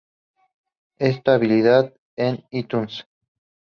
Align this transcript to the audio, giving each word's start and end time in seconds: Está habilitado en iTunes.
Está 0.97 1.35
habilitado 1.35 1.93
en 2.15 2.43
iTunes. 2.49 3.05